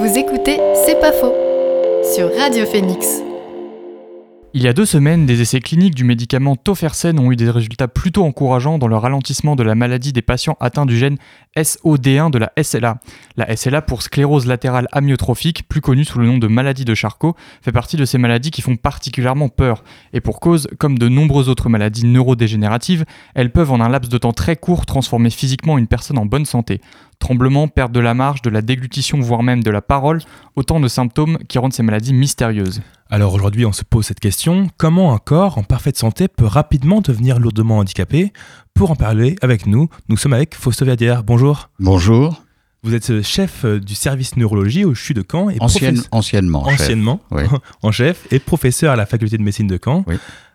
[0.00, 1.34] Vous écoutez C'est pas faux
[2.14, 3.20] sur Radio Phoenix.
[4.52, 7.86] Il y a deux semaines, des essais cliniques du médicament Tofersen ont eu des résultats
[7.86, 11.18] plutôt encourageants dans le ralentissement de la maladie des patients atteints du gène
[11.56, 12.98] SOD1 de la SLA.
[13.36, 17.36] La SLA pour sclérose latérale amyotrophique, plus connue sous le nom de maladie de Charcot,
[17.62, 19.84] fait partie de ces maladies qui font particulièrement peur.
[20.12, 23.04] Et pour cause, comme de nombreuses autres maladies neurodégénératives,
[23.36, 26.44] elles peuvent en un laps de temps très court transformer physiquement une personne en bonne
[26.44, 26.80] santé.
[27.20, 30.20] Tremblement, perte de la marge, de la déglutition, voire même de la parole,
[30.56, 32.80] autant de symptômes qui rendent ces maladies mystérieuses.
[33.12, 37.00] Alors aujourd'hui, on se pose cette question comment un corps en parfaite santé peut rapidement
[37.00, 38.32] devenir lourdement handicapé
[38.72, 41.24] Pour en parler avec nous, nous sommes avec Fausto Verdière.
[41.24, 41.70] Bonjour.
[41.80, 42.44] Bonjour.
[42.84, 45.50] Vous êtes chef du service neurologie au CHU de Caen.
[45.50, 46.62] Et Ancienne, anciennement.
[46.62, 47.50] Anciennement, chef.
[47.82, 50.04] en chef et professeur à la faculté de médecine de Caen.
[50.06, 50.14] Oui.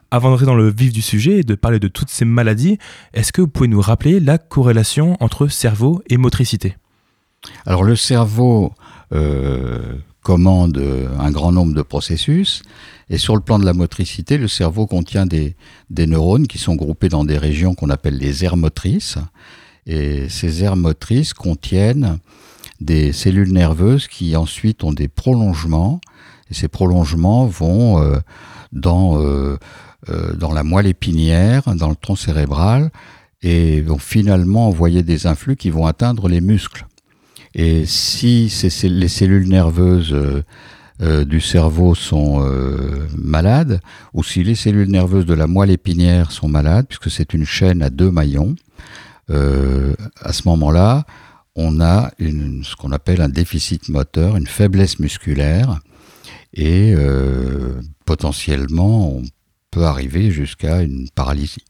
[0.09, 2.77] Avant d'entrer dans le vif du sujet et de parler de toutes ces maladies,
[3.13, 6.77] est-ce que vous pouvez nous rappeler la corrélation entre cerveau et motricité?
[7.65, 8.71] Alors le cerveau
[9.11, 10.81] euh, commande
[11.19, 12.63] un grand nombre de processus.
[13.11, 15.55] Et sur le plan de la motricité, le cerveau contient des,
[15.91, 19.19] des neurones qui sont groupés dans des régions qu'on appelle les aires motrices.
[19.85, 22.17] Et ces aires motrices contiennent
[22.81, 26.01] des cellules nerveuses qui ensuite ont des prolongements.
[26.49, 28.17] Et ces prolongements vont euh,
[28.71, 29.57] dans euh,
[30.09, 32.91] euh, dans la moelle épinière, dans le tronc cérébral,
[33.41, 36.85] et vont finalement envoyer des influx qui vont atteindre les muscles.
[37.55, 38.53] Et si
[38.83, 40.43] les cellules nerveuses euh,
[41.01, 42.45] euh, du cerveau sont
[43.17, 43.79] malades,
[44.13, 47.81] ou si les cellules nerveuses de la moelle épinière sont malades, puisque c'est une chaîne
[47.81, 48.55] à deux maillons,
[49.29, 51.05] à ce moment-là,
[51.55, 55.79] on a ce qu'on appelle un déficit moteur, une faiblesse musculaire,
[56.53, 56.93] et
[58.05, 59.23] potentiellement on
[59.83, 61.63] arriver jusqu'à une paralysie.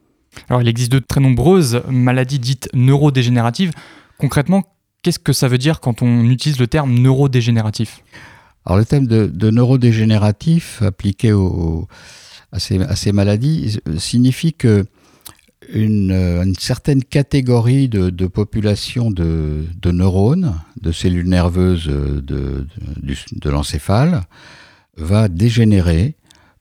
[0.50, 3.72] Alors il existe de très nombreuses maladies dites neurodégénératives.
[4.18, 4.64] Concrètement,
[5.06, 8.02] qu'est-ce que ça veut dire quand on utilise le terme neurodégénératif
[8.66, 11.32] Alors le terme de, neurodégénératif appliqué
[12.52, 14.88] à, ces, maladies signifie que
[15.72, 24.24] une, certaine catégorie de, population de, neurones, de cellules nerveuses de, de l'encéphale,
[24.98, 26.16] va dégénérer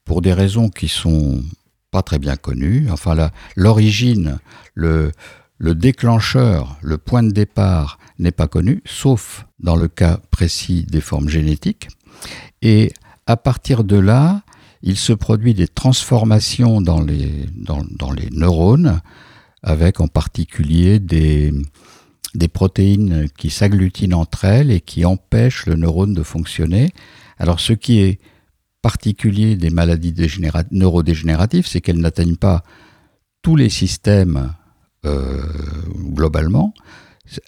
[0.04, 1.42] pour des raisons qui sont
[1.90, 2.88] pas très bien connues.
[2.90, 4.38] Enfin, l'origine,
[4.74, 5.12] le
[5.58, 11.28] déclencheur, le point de départ n'est pas connu, sauf dans le cas précis des formes
[11.28, 11.88] génétiques.
[12.62, 12.92] Et
[13.26, 14.42] à partir de là,
[14.82, 17.48] il se produit des transformations dans les,
[18.32, 19.00] neurones,
[19.62, 21.52] avec en particulier des,
[22.34, 26.92] des protéines qui s'agglutinent entre elles et qui empêchent le neurone de fonctionner.
[27.38, 28.20] Alors ce qui est
[28.82, 30.14] particulier des maladies
[30.70, 32.62] neurodégénératives, c'est qu'elles n'atteignent pas
[33.40, 34.52] tous les systèmes
[35.06, 35.42] euh,
[35.98, 36.74] globalement.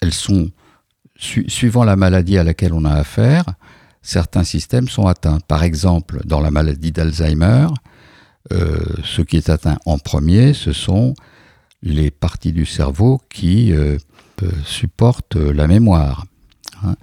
[0.01, 0.49] Elles sont,
[1.17, 3.45] suivant la maladie à laquelle on a affaire,
[4.01, 5.39] certains systèmes sont atteints.
[5.47, 7.67] Par exemple, dans la maladie d'Alzheimer,
[8.53, 11.13] euh, ce qui est atteint en premier, ce sont
[11.83, 13.97] les parties du cerveau qui euh,
[14.65, 16.25] supportent la mémoire.
[16.83, 16.95] Hein.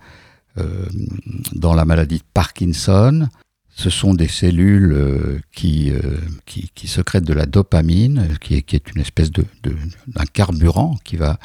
[1.53, 3.27] dans la maladie de Parkinson,
[3.75, 9.01] ce sont des cellules euh, qui, euh, qui, secrètent de la dopamine, qui est, une
[9.01, 11.39] espèce de, d'un carburant qui va,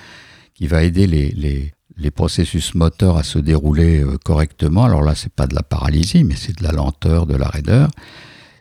[0.60, 4.84] qui va aider les, les, les, processus moteurs à se dérouler euh, correctement.
[4.84, 7.90] Alors là, c'est pas de la paralysie, mais c'est de la lenteur, de la raideur.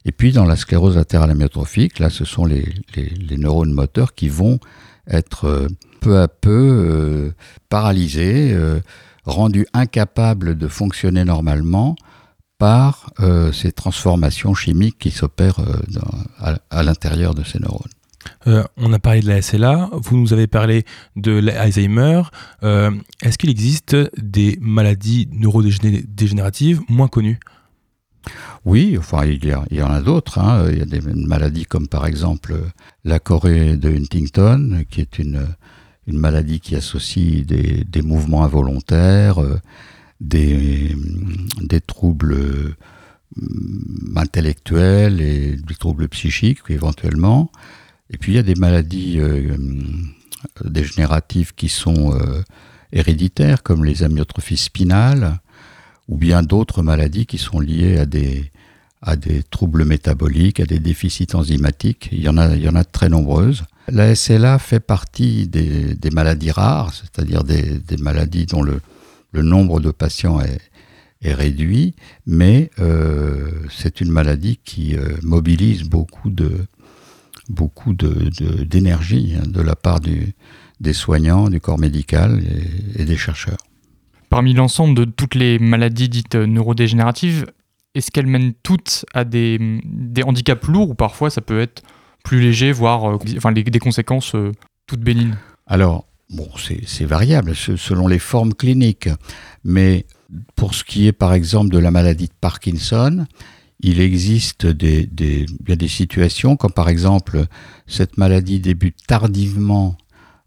[0.04, 4.14] Et puis dans la sclérose latérale amyotrophique, là, ce sont les, les, les neurones moteurs
[4.14, 4.60] qui vont
[5.08, 5.66] être
[6.00, 7.32] peu à peu
[7.68, 8.56] paralysés,
[9.24, 11.96] rendus incapables de fonctionner normalement
[12.58, 17.97] par euh, ces transformations chimiques qui s'opèrent euh, à, l'intérieur de ces neurones.
[18.46, 20.84] Euh, on a parlé de la SLA, vous nous avez parlé
[21.16, 22.22] de l'Alzheimer.
[22.62, 27.38] Est-ce qu'il existe des maladies neurodégénératives moins connues?
[28.64, 30.38] Oui, enfin, il y, en a d'autres.
[30.38, 30.68] Hein.
[30.70, 32.54] Il y a des maladies comme par exemple
[33.04, 35.46] la Corée de Huntington, qui est une,
[36.06, 39.38] maladie qui associe des, mouvements involontaires,
[40.20, 40.96] des,
[41.62, 42.76] des troubles euh,
[44.16, 47.50] intellectuels et des troubles psychiques éventuellement.
[48.10, 49.56] Et puis il y a des maladies euh,
[50.64, 52.42] dégénératives qui sont euh,
[52.92, 55.40] héréditaires, comme les amyotrophies spinales,
[56.08, 58.50] ou bien d'autres maladies qui sont liées à des,
[59.02, 62.08] à des troubles métaboliques, à des déficits enzymatiques.
[62.12, 63.64] Il y en a, il y en a très nombreuses.
[63.88, 68.80] La SLA fait partie des, des maladies rares, c'est-à-dire des, des maladies dont le,
[69.32, 70.60] le nombre de patients est,
[71.24, 71.96] réduit,
[72.26, 76.66] mais euh, c'est une maladie qui euh, mobilise beaucoup de
[77.48, 80.34] beaucoup d'énergie de, hein, de, la part du,
[80.80, 82.42] des soignants, du corps médical
[82.96, 83.58] et, des chercheurs.
[84.30, 87.46] Parmi l'ensemble de toutes les maladies dites neurodégénératives,
[87.94, 91.82] est-ce qu'elles mènent toutes à des, des, handicaps lourds ou parfois ça peut être
[92.24, 94.52] plus léger, voire euh, enfin, les, des conséquences euh,
[94.86, 95.36] toutes bénignes?
[95.66, 99.08] Alors, bon, c'est variable selon les formes cliniques,
[99.64, 100.04] mais
[100.56, 103.26] pour ce qui est par exemple de la maladie de Parkinson,
[103.80, 107.46] il existe des, des, des situations comme par exemple
[107.86, 109.96] cette maladie débute tardivement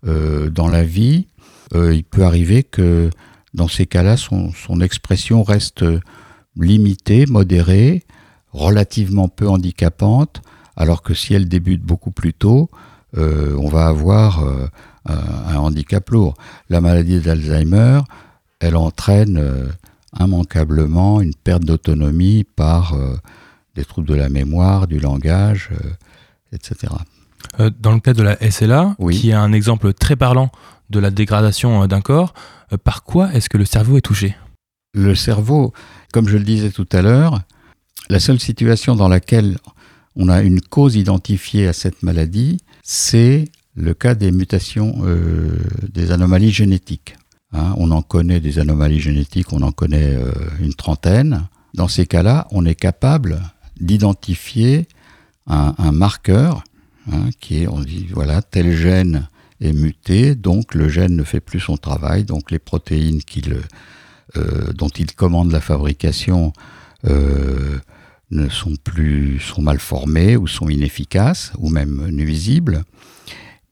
[0.05, 1.27] euh, dans la vie.
[1.73, 3.09] Euh, il peut arriver que
[3.53, 5.85] dans ces cas-là, son, son, expression reste
[6.57, 8.03] limitée, modérée,
[8.51, 10.41] relativement peu handicapante,
[10.75, 12.69] alors que si elle débute beaucoup plus tôt,
[13.17, 14.67] euh, on va avoir euh,
[15.05, 16.35] un, handicap lourd.
[16.69, 18.01] La maladie d'Alzheimer,
[18.59, 19.69] elle entraîne
[20.19, 23.15] immanquablement une perte d'autonomie par euh,
[23.75, 25.89] des troubles de la mémoire, du langage, euh,
[26.53, 26.93] etc.
[27.79, 29.17] dans le cas de la SLA, oui.
[29.19, 30.51] qui est un exemple très parlant
[30.89, 32.33] de la dégradation d'un corps,
[32.83, 34.35] par quoi est-ce que le cerveau est touché?
[34.93, 35.73] Le cerveau,
[36.11, 37.41] comme je le disais tout à l'heure,
[38.09, 39.57] la seule situation dans laquelle
[40.15, 45.57] on a une cause identifiée à cette maladie, c'est le cas des mutations, euh,
[45.91, 47.15] des anomalies génétiques.
[47.53, 50.31] Hein, on en connaît des anomalies génétiques, on en connaît euh,
[50.61, 51.47] une trentaine.
[51.73, 53.41] Dans ces cas-là, on est capable
[53.79, 54.87] d'identifier
[55.47, 56.63] un, marqueur
[57.11, 59.27] hein, qui est, on dit, voilà, tel gène
[59.59, 63.19] est muté, donc le gène ne fait plus son travail, donc les protéines
[64.37, 66.53] euh, dont il commande la fabrication
[67.05, 67.79] euh,
[68.29, 72.83] ne sont plus mal formées ou sont inefficaces ou même nuisibles.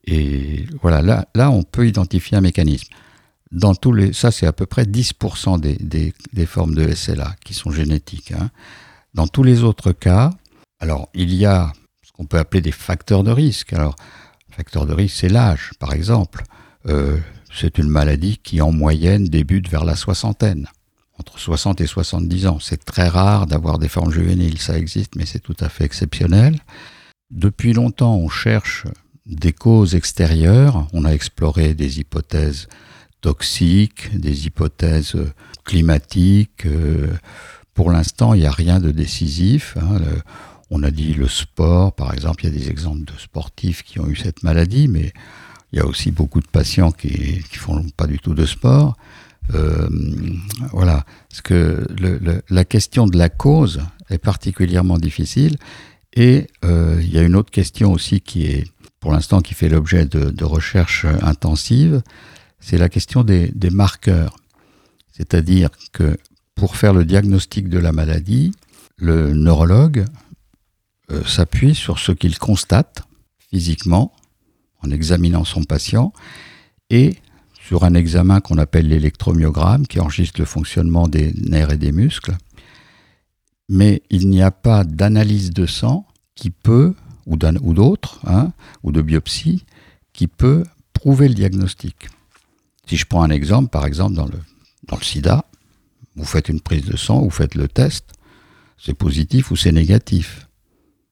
[0.06, 2.90] Et voilà, là, là on peut identifier un mécanisme.
[3.52, 7.36] Dans tous les, ça, c'est à peu près 10% des, des, des, formes de SLA
[7.44, 8.32] qui sont génétiques.
[8.32, 8.52] Hein.
[9.16, 10.32] Dans tous les autres cas,
[10.80, 11.74] alors il y a
[12.04, 13.74] ce qu'on peut appeler des facteurs de risque.
[13.74, 13.96] Alors,
[14.60, 16.44] facteur de risque, c'est l'âge, par exemple.
[16.86, 17.18] Euh,
[17.54, 20.68] c'est une maladie qui, en moyenne, débute vers la soixantaine,
[21.18, 22.60] entre 60 et 70 ans.
[22.60, 26.60] C'est très rare d'avoir des formes juvéniles, ça existe, mais c'est tout à fait exceptionnel.
[27.32, 28.86] Depuis longtemps, on cherche
[29.26, 30.88] des causes extérieures.
[30.94, 32.68] On a exploré des hypothèses
[33.22, 35.16] toxiques, des hypothèses
[35.64, 36.66] climatiques.
[37.74, 39.76] Pour l'instant, il n'y a rien de décisif.
[39.82, 40.00] Hein.
[40.72, 44.00] On a dit le sport, par exemple, il y a des exemples de sportifs qui
[44.00, 45.12] ont eu cette maladie, mais
[45.72, 48.96] il y a aussi beaucoup de patients qui ne font pas du tout de sport.
[49.56, 49.90] Euh,
[50.72, 51.86] voilà, parce que
[52.50, 55.58] la question de la cause est particulièrement difficile.
[56.14, 58.66] Et euh, il y a une autre question aussi qui est,
[59.00, 62.02] pour l'instant, qui fait l'objet de recherches intensives,
[62.60, 64.38] c'est la question des, marqueurs.
[65.12, 66.18] C'est-à-dire que
[66.56, 68.52] pour faire le diagnostic de la maladie,
[68.98, 70.06] le neurologue
[71.12, 73.04] euh, s'appuie sur ce qu'il constate
[73.50, 74.14] physiquement
[74.82, 76.14] en examinant son patient
[76.90, 77.16] et
[77.54, 82.36] sur un examen qu'on appelle l'électromyogramme qui enregistre le fonctionnement des nerfs et des muscles.
[83.70, 86.96] Mais il n'y a pas d'analyse de sang qui peut,
[87.28, 88.52] ou d'autres, hein,
[88.82, 89.66] ou de biopsie,
[90.14, 90.64] qui peut
[90.94, 92.10] prouver le diagnostic.
[92.90, 95.46] Si je prends un exemple, par exemple dans le, sida,
[96.16, 98.14] vous faites une prise de sang, vous faites le test,
[98.80, 100.48] c'est positif ou c'est négatif.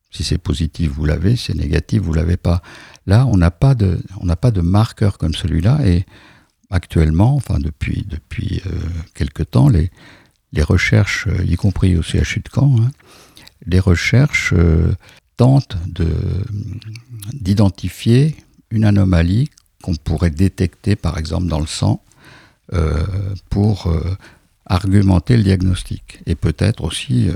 [0.09, 2.63] Si c'est positif, vous l'avez, c'est négatif, vous l'avez pas.
[3.06, 6.07] Là, on n'a pas de, marqueur comme celui-là et
[6.71, 8.71] actuellement, depuis depuis euh,
[9.13, 9.91] quelque temps, les
[10.63, 12.92] recherches, y compris au CHU de Caen, hein,
[13.68, 14.95] les recherches euh,
[15.35, 16.09] tentent de
[17.33, 18.35] d'identifier
[18.71, 19.52] une anomalie
[19.84, 22.02] qu'on pourrait détecter, par exemple, dans le sang,
[22.74, 23.06] euh,
[23.50, 23.92] pour
[24.66, 27.30] argumenter le diagnostic et peut-être aussi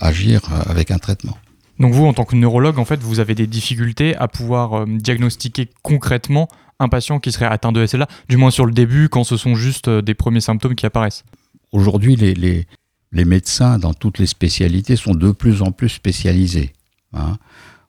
[0.00, 1.38] agir avec un traitement.
[1.78, 4.86] Donc vous, en tant que neurologue, en fait, vous avez des difficultés à pouvoir euh,
[4.86, 6.48] diagnostiquer concrètement
[6.78, 9.54] un patient qui serait atteint de SLA, du moins sur le début, quand ce sont
[9.54, 11.24] juste euh, des premiers symptômes qui apparaissent.
[11.72, 12.66] Aujourd'hui, les, les,
[13.12, 16.72] les, médecins dans toutes les spécialités sont de plus en plus spécialisés.
[17.12, 17.38] Hein.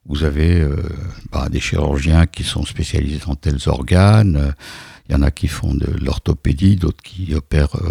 [0.08, 0.76] Vous avez euh,
[1.32, 4.54] bah, des chirurgiens qui sont spécialisés dans tels organes,
[5.08, 7.90] il y en a qui font de l'orthopédie, d'autres qui opèrent euh,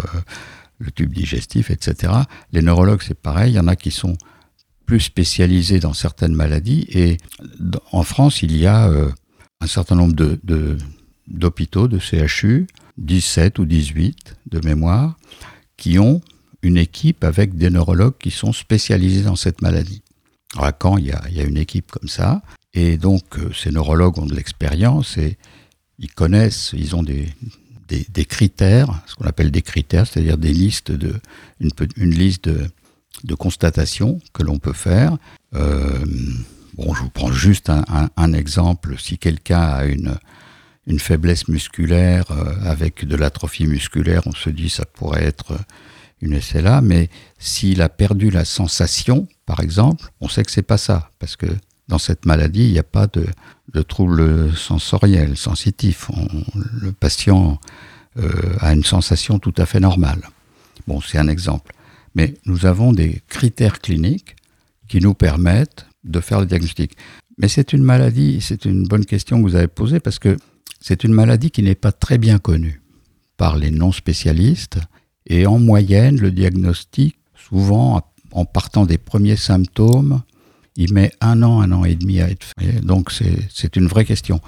[0.78, 2.12] le tube digestif, etc.
[2.52, 4.16] Les neurologues, c'est pareil, il y en a qui sont
[4.84, 6.86] plus spécialisés dans certaines maladies.
[6.90, 7.16] Et
[7.92, 9.10] en France, il y a euh,
[9.60, 10.78] un certain nombre de, de,
[11.26, 12.66] d'hôpitaux, de CHU,
[12.98, 15.16] 17 ou 18 de mémoire,
[15.76, 16.20] qui ont
[16.62, 20.02] une équipe avec des neurologues qui sont spécialisés dans cette maladie.
[20.58, 22.42] À Caen, il y a, il une équipe comme ça.
[22.74, 25.38] Et donc, euh, ces neurologues ont de l'expérience et
[25.98, 27.26] ils connaissent, ils ont des,
[28.26, 31.14] critères, ce qu'on appelle des critères, c'est-à-dire des listes de,
[31.60, 32.68] une, liste de,
[33.24, 35.16] de constatation que l'on peut faire.
[35.54, 36.04] Euh,
[36.74, 38.96] bon, je vous prends juste un, exemple.
[38.98, 40.16] Si quelqu'un a une,
[40.86, 45.54] une faiblesse musculaire euh, avec de l'atrophie musculaire, on se dit ça pourrait être
[46.20, 47.08] une SLA, mais
[47.38, 51.46] s'il a perdu la sensation, par exemple, on sait que c'est pas ça, parce que
[51.88, 53.26] dans cette maladie, il n'y a pas de,
[53.82, 56.10] trouble sensoriel, sensitif.
[56.80, 57.60] le patient
[58.18, 58.30] euh,
[58.60, 60.22] a une sensation tout à fait normale.
[60.86, 61.72] Bon, c'est un exemple.
[62.14, 64.36] Mais nous avons des critères cliniques
[64.88, 66.96] qui nous permettent de faire le diagnostic.
[67.38, 70.38] Mais c'est une maladie, c'est une bonne question que vous avez posée parce que
[70.80, 72.80] c'est une maladie qui n'est pas très bien connue
[73.36, 74.78] par les non-spécialistes.
[75.26, 78.02] Et en moyenne, le diagnostic, souvent
[78.32, 80.22] en partant des premiers symptômes,
[80.76, 82.80] il met un an, un an et demi à être fait.
[82.80, 84.40] Donc c'est une vraie question.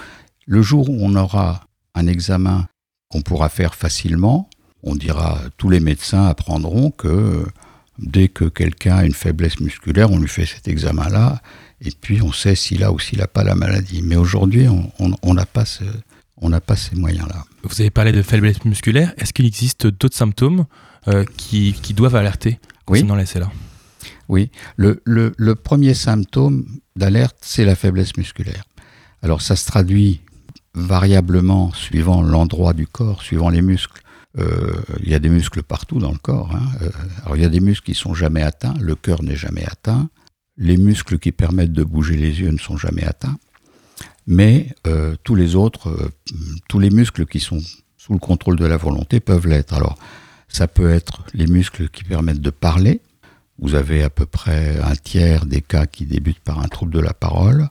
[0.47, 2.66] Le jour où on aura un examen
[3.08, 4.49] qu'on pourra faire facilement,
[4.82, 7.44] on dira, tous les médecins apprendront que
[7.99, 11.40] dès que quelqu'un a une faiblesse musculaire, on lui fait cet examen-là,
[11.80, 14.02] et puis on sait s'il a ou s'il n'a pas la maladie.
[14.02, 15.85] Mais aujourd'hui, on n'a pas, ce,
[16.66, 17.45] pas ces moyens-là.
[17.62, 19.12] Vous avez parlé de faiblesse musculaire.
[19.18, 20.64] Est-ce qu'il existe d'autres symptômes
[21.09, 23.21] euh, qui, qui, doivent alerter concernant oui.
[23.21, 23.50] la SLA
[24.28, 26.66] Oui, le, le, le premier symptôme
[26.97, 28.64] d'alerte, c'est la faiblesse musculaire.
[29.23, 30.21] Alors ça se traduit
[30.75, 34.00] variablement suivant l'endroit du corps, suivant les muscles.
[34.38, 36.54] Euh, il y a des muscles partout dans le corps.
[36.54, 36.68] Hein.
[36.83, 36.90] Euh,
[37.25, 40.09] alors il y a des muscles qui sont jamais atteints, le cœur n'est jamais atteint,
[40.57, 43.37] les muscles qui permettent de bouger les yeux ne sont jamais atteints,
[44.28, 46.12] mais euh, tous les autres, euh,
[46.68, 47.61] tous les muscles qui sont
[47.97, 49.73] sous le contrôle de la volonté peuvent l'être.
[49.73, 49.97] Alors
[50.49, 53.00] ça peut être les muscles qui permettent de parler.
[53.58, 57.00] Vous avez à peu près un tiers des cas qui débutent par un trouble de
[57.00, 57.70] la parole.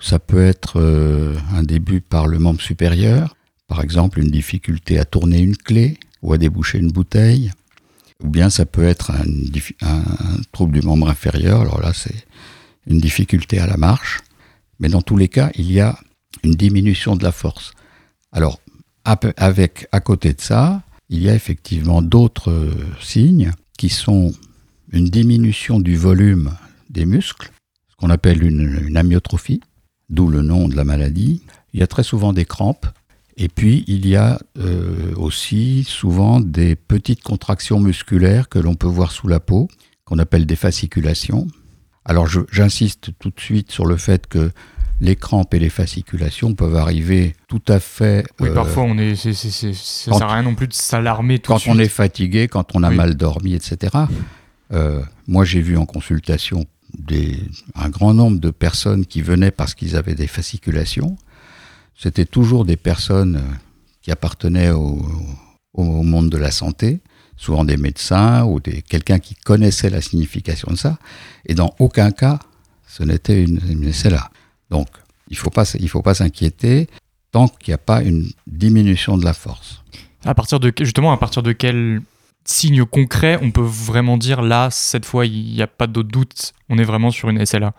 [0.00, 3.36] Ça peut être euh, un début par le membre supérieur,
[3.68, 7.52] par exemple une difficulté à tourner une clé ou à déboucher une bouteille,
[8.24, 9.24] ou bien ça peut être un,
[9.86, 10.02] un
[10.52, 12.26] trouble du membre inférieur, alors là c'est
[12.86, 14.20] une difficulté à la marche,
[14.80, 15.98] mais dans tous les cas il y a
[16.42, 17.72] une diminution de la force.
[18.32, 18.60] Alors
[19.04, 24.32] avec à côté de ça, il y a effectivement d'autres euh, signes qui sont
[24.92, 26.50] une diminution du volume
[26.90, 27.50] des muscles,
[27.90, 29.60] ce qu'on appelle une, amyotrophie,
[30.08, 31.42] d'où le nom de la maladie.
[31.72, 32.86] Il y a très souvent des crampes
[33.42, 38.86] et puis, il y a euh, aussi souvent des petites contractions musculaires que l'on peut
[38.86, 39.68] voir sous la peau,
[40.04, 41.46] qu'on appelle des fasciculations.
[42.10, 44.50] Alors, j'insiste tout de suite sur le fait que
[45.00, 48.26] les crampes et les fasciculations peuvent arriver tout à fait.
[48.40, 50.54] Oui, euh, parfois, on est, c est, c est, ça ne sert à rien non
[50.54, 51.74] plus de s'alarmer tout Quand de suite.
[51.74, 52.96] on est fatigué, quand on a oui.
[52.96, 53.96] mal dormi, etc.
[54.72, 56.66] Euh, moi, j'ai vu en consultation
[56.98, 57.38] des,
[57.74, 61.16] un grand nombre de personnes qui venaient parce qu'ils avaient des fasciculations
[62.00, 63.42] c'était toujours des personnes
[64.00, 65.02] qui appartenaient au,
[65.74, 67.00] au, monde de la santé,
[67.40, 70.98] souvent des médecins ou des, quelqu'un qui connaissait la signification de ça.
[71.46, 72.38] Et dans aucun cas,
[72.86, 74.30] ce n'était une, une SLA.
[74.70, 74.88] Donc,
[75.28, 76.88] il ne faut pas, il faut pas s'inquiéter
[77.32, 79.82] tant qu'il n'y a pas une diminution de la force.
[80.24, 82.02] À partir de, justement, à partir de quel
[82.44, 86.52] signe concret on peut vraiment dire là, cette fois, il n'y a pas d'autre doute,
[86.68, 87.72] on est vraiment sur une SLA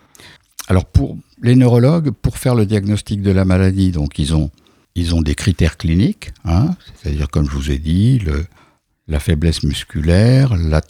[0.67, 4.51] alors pour les neurologues, pour faire le diagnostic de la maladie, donc ils ont,
[4.95, 8.45] ils ont des critères cliniques, hein, c'est-à-dire comme je vous ai dit, le,
[9.07, 10.81] la faiblesse musculaire, la,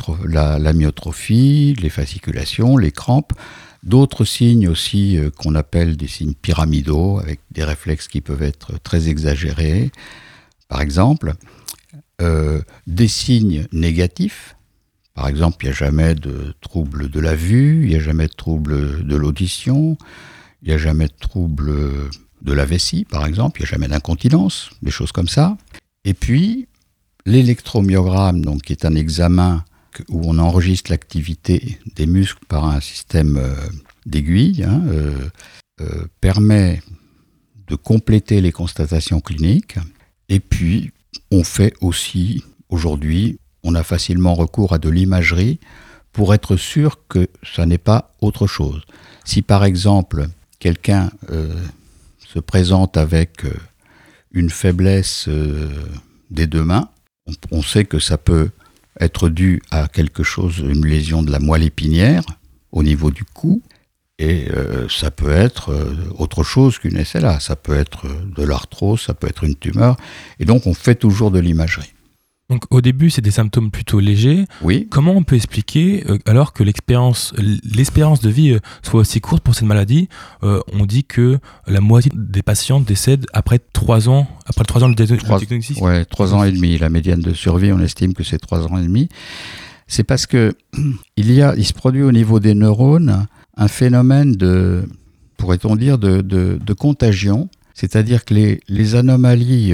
[0.59, 3.33] les fasciculations, les crampes,
[3.83, 8.79] d'autres signes aussi euh, qu'on appelle des signes pyramidaux, avec des réflexes qui peuvent être
[8.83, 9.91] très exagérés,
[10.67, 11.33] par exemple,
[12.21, 14.55] euh, des signes négatifs,
[15.13, 18.27] par exemple, il n'y a jamais de trouble de la vue, il n'y a jamais
[18.27, 19.97] de trouble de l'audition,
[20.61, 21.73] il n'y a jamais de trouble
[22.41, 25.57] de la vessie, par exemple, il n'y a jamais d'incontinence, des choses comme ça.
[26.05, 26.67] Et puis,
[27.25, 29.63] l'électromyogramme, donc, qui est un examen
[30.09, 33.55] où on enregistre l'activité des muscles par un système euh,
[34.05, 35.29] d'aiguille, hein, euh,
[35.81, 36.81] euh, permet
[37.67, 39.77] de compléter les constatations cliniques.
[40.29, 40.91] Et puis,
[41.29, 45.59] on fait aussi aujourd'hui on a facilement recours à de l'imagerie
[46.13, 48.81] pour être sûr que ça n'est pas autre chose.
[49.23, 51.11] Si par exemple quelqu'un
[52.25, 53.45] se présente avec
[54.31, 55.29] une faiblesse
[56.31, 56.89] des deux mains,
[57.51, 58.49] on, sait que ça peut
[58.99, 62.23] être dû à quelque chose, une lésion de la moelle épinière
[62.71, 63.61] au niveau du cou,
[64.19, 65.73] et euh, ça peut être
[66.17, 69.97] autre chose qu'une SLA, ça peut être de l'arthrose, ça peut être une tumeur,
[70.39, 71.93] et donc on fait toujours de l'imagerie.
[72.51, 74.43] Donc au début, c'est des symptômes plutôt légers.
[74.61, 74.85] Oui.
[74.91, 79.41] Comment on peut expliquer, euh, alors que l'expérience, l'espérance de vie euh, soit aussi courte
[79.41, 80.09] pour cette maladie,
[80.43, 84.89] euh, on dit que la moitié des patients décèdent après trois ans, après trois ans
[84.89, 85.81] de diagnostic?
[85.81, 86.77] Ouais, trois ans et demi.
[86.77, 89.07] La médiane de survie, on estime que c'est trois ans et demi.
[89.87, 90.53] C'est parce que
[91.15, 94.83] il y a, il se produit au niveau des neurones un phénomène de,
[95.37, 97.47] pourrait-on dire, de, de, de contagion.
[97.75, 99.73] C'est-à-dire que les, les anomalies,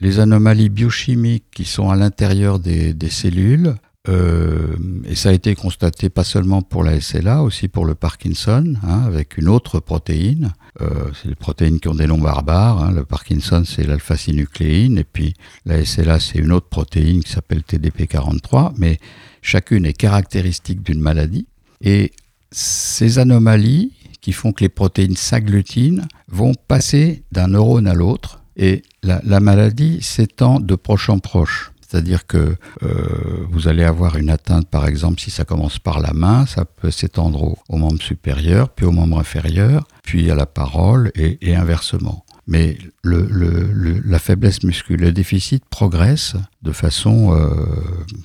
[0.00, 3.74] les anomalies biochimiques qui sont à l'intérieur des, cellules,
[4.08, 8.74] euh, et ça a été constaté pas seulement pour la SLA, aussi pour le Parkinson,
[8.82, 10.52] hein, avec une autre protéine.
[10.80, 12.82] Euh, c'est les protéines qui ont des noms barbares.
[12.82, 12.92] Hein.
[12.92, 15.34] Le Parkinson, c'est l'alpha-synucléine, et puis
[15.66, 18.98] la SLA, c'est une autre protéine qui s'appelle TDP43, mais
[19.42, 21.46] chacune est caractéristique d'une maladie.
[21.82, 22.12] Et
[22.50, 28.82] ces anomalies qui font que les protéines s'agglutinent vont passer d'un neurone à l'autre, et
[29.02, 31.72] la, la maladie s'étend de proche en proche.
[31.80, 36.12] C'est-à-dire que euh, vous allez avoir une atteinte, par exemple, si ça commence par la
[36.12, 40.46] main, ça peut s'étendre au, au membre supérieur, puis au membre inférieur, puis à la
[40.46, 42.24] parole et, et inversement.
[42.46, 47.48] Mais le, le, le, la faiblesse musculaire, le déficit progresse de façon euh,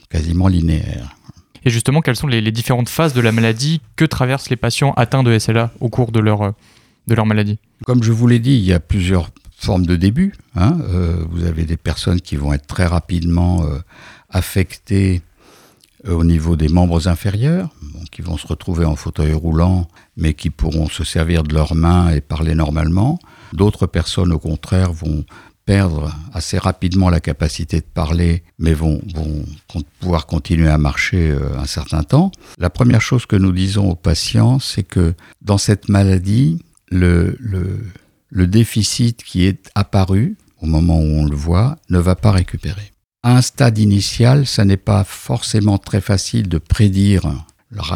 [0.10, 1.16] quasiment linéaire.
[1.64, 4.94] Et justement, quelles sont les, les, différentes phases de la maladie que traversent les patients
[4.94, 6.54] atteints de SLA au cours de leur,
[7.08, 7.58] de leur maladie?
[7.86, 10.34] Comme je vous l'ai dit, il y a plusieurs forme de début.
[10.56, 10.78] Hein.
[10.90, 13.80] Euh, vous avez des personnes qui vont être très rapidement euh,
[14.30, 15.22] affectées
[16.08, 17.70] euh, au niveau des membres inférieurs,
[18.12, 22.10] qui vont se retrouver en fauteuil roulant, mais qui pourront se servir de leurs mains
[22.12, 23.20] et parler normalement.
[23.54, 25.26] D'autres personnes, au contraire, vont
[25.66, 29.02] perdre assez rapidement la capacité de parler, mais vont,
[30.00, 32.30] pouvoir continuer à marcher un certain temps.
[32.60, 36.60] La première chose que nous disons aux patients, c'est que dans cette maladie,
[36.92, 37.36] le
[38.30, 42.92] le déficit qui est apparu au moment où on le voit ne va pas récupérer.
[43.24, 47.46] À un stade initial, ça n'est pas forcément très facile de prédire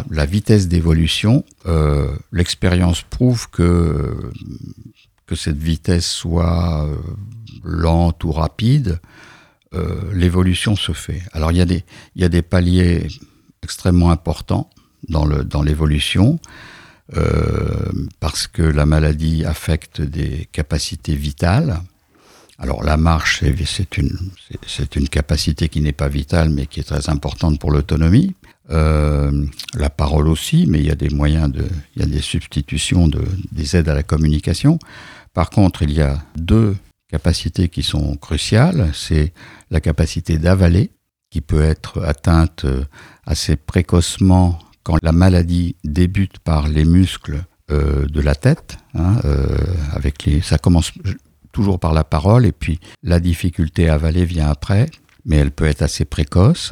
[0.10, 1.46] la vitesse d'évolution.
[1.66, 4.32] Euh, L'expérience prouve que,
[5.26, 6.96] que cette vitesse soit euh,
[7.64, 9.00] lente ou rapide,
[9.76, 11.22] euh, l'évolution se fait.
[11.32, 13.08] Alors il y, a des, paliers
[13.62, 14.70] extrêmement importants
[15.08, 16.40] dans l'évolution.
[18.20, 21.82] Parce que la maladie affecte des capacités vitales.
[22.60, 24.18] Alors la marche, c'est une,
[24.96, 28.36] une capacité qui n'est pas vitale, mais qui est très importante pour l'autonomie.
[28.72, 32.22] Euh, la parole aussi, mais il y a des moyens de, il y a des
[32.22, 34.78] substitutions de, des aides à la communication.
[35.34, 36.76] Par contre, il y a deux
[37.10, 38.92] capacités qui sont cruciales.
[38.94, 39.34] C'est
[39.72, 40.92] la capacité d'avaler,
[41.32, 42.66] qui peut être atteinte
[43.26, 44.60] assez précocement
[45.02, 49.46] la maladie débute par les muscles euh, de la tête, hein, euh,
[49.94, 50.92] avec les, ça commence
[51.52, 54.90] toujours par la parole et puis la difficulté à avaler vient après,
[55.26, 56.72] mais elle peut être assez précoce.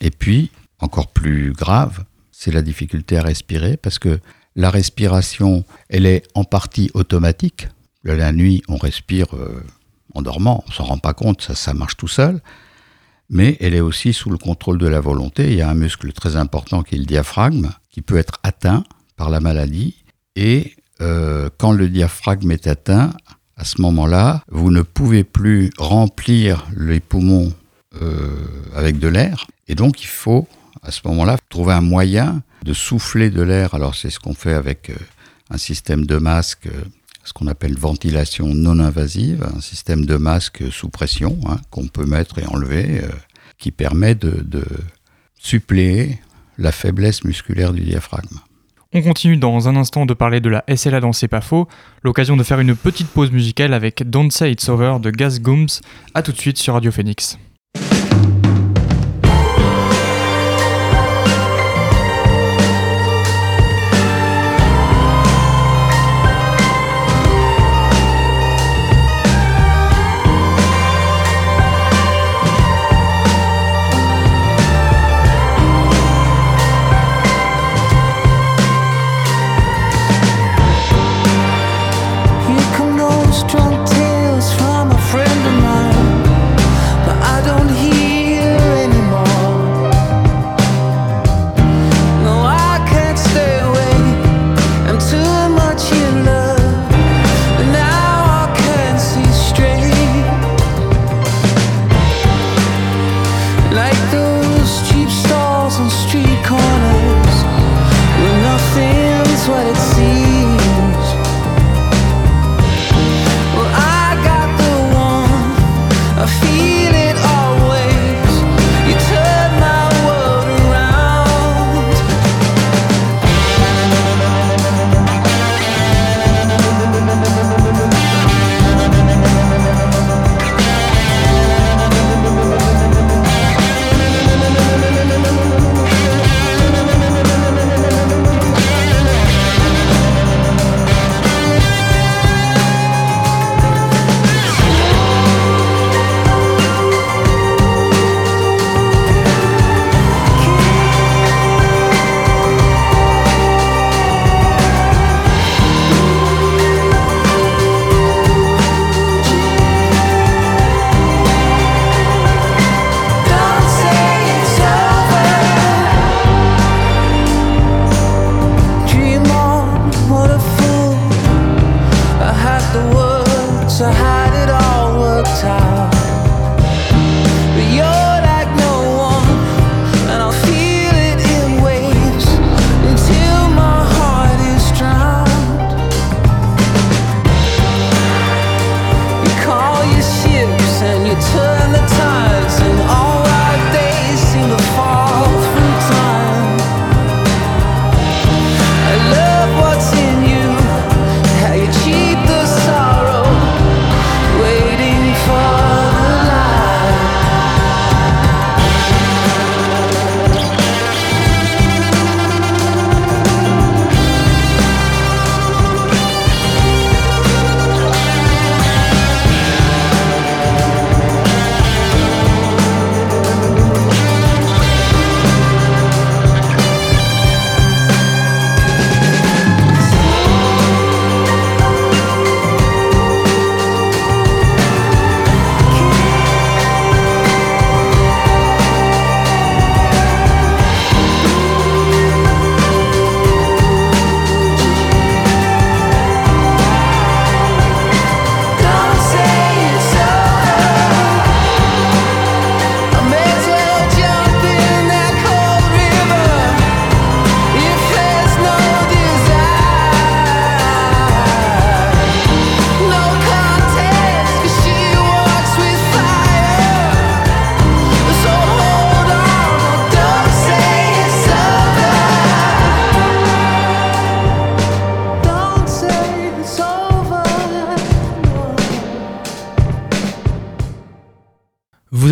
[0.00, 4.20] Et puis, encore plus grave, c'est la difficulté à respirer parce que
[4.54, 7.68] la respiration, elle est en partie automatique.
[8.04, 9.62] La nuit, on respire euh,
[10.14, 12.40] en dormant, on s'en rend pas compte, ça, ça marche tout seul
[13.30, 15.52] mais elle est aussi sous le contrôle de la volonté.
[15.52, 18.84] Il y a un muscle très important qui est le diaphragme, qui peut être atteint
[19.16, 20.04] par la maladie.
[20.36, 23.12] Et euh, quand le diaphragme est atteint,
[23.56, 27.52] à ce moment-là, vous ne pouvez plus remplir les poumons
[28.00, 28.36] euh,
[28.74, 29.46] avec de l'air.
[29.66, 30.46] Et donc, il faut,
[30.82, 33.74] à ce moment-là, trouver un moyen de souffler de l'air.
[33.74, 34.94] Alors, c'est ce qu'on fait avec euh,
[35.50, 36.68] un système de masque
[37.28, 42.06] ce qu'on appelle ventilation non invasive, un système de masque sous pression hein, qu'on peut
[42.06, 43.08] mettre et enlever, euh,
[43.58, 44.64] qui permet de,
[45.38, 46.18] suppléer
[46.56, 48.38] la faiblesse musculaire du diaphragme.
[48.92, 51.68] On continue dans un instant de parler de la SLA dans C'est pas faux,
[52.02, 55.68] l'occasion de faire une petite pause musicale avec Don't Say It's Over de Gas Gooms.
[56.14, 57.38] A tout de suite sur Radio Phoenix.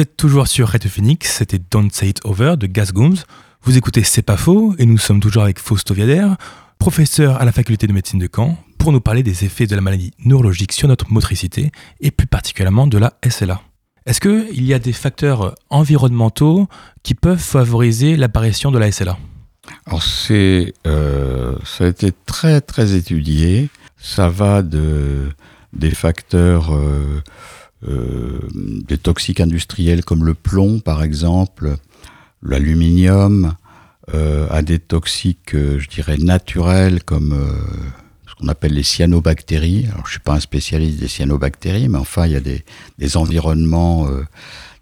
[0.00, 3.16] Êtes toujours sur Radio Phoenix, c'était Don't Say It Over de Gas Gooms.
[3.62, 6.28] Vous écoutez C'est pas faux et nous sommes toujours avec Fausto Viader,
[6.78, 9.80] professeur à la faculté de médecine de Caen, pour nous parler des effets de la
[9.80, 13.62] maladie neurologique sur notre motricité et plus particulièrement de la SLA.
[14.06, 16.68] Est-ce qu'il y a des facteurs environnementaux
[17.02, 19.16] qui peuvent favoriser l'apparition de la SLA
[19.87, 23.70] Alors c'est, euh, ça a été très très étudié.
[23.96, 25.30] Ça va de
[25.72, 27.22] des facteurs euh,
[27.83, 31.77] des toxiques industriels comme le plomb par exemple,
[32.43, 33.55] l'aluminium,
[34.15, 37.53] euh, à des toxiques, euh, je dirais, naturels comme euh,
[38.29, 39.87] ce qu'on appelle les cyanobactéries.
[39.93, 42.65] Alors, je suis pas un spécialiste des cyanobactéries, mais enfin, il y a des,
[42.99, 44.25] des environnements euh,